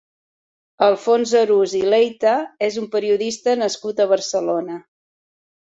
Alfons 0.85 1.33
Arús 1.41 1.75
i 1.81 1.83
Leita 1.95 2.33
és 2.71 2.81
un 2.85 2.91
periodista 2.97 3.57
nascut 3.65 4.05
a 4.07 4.13
Barcelona. 4.15 4.85